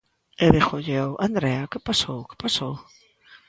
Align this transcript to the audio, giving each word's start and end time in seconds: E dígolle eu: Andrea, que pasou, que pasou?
E 0.43 0.45
dígolle 0.55 0.93
eu: 1.03 1.09
Andrea, 1.27 1.69
que 1.71 1.83
pasou, 1.87 2.19
que 2.29 2.39
pasou? 2.43 2.73